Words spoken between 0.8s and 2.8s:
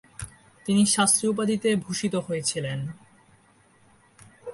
শাস্ত্রী উপাধিতে ভূষিত হয়েছিলেন।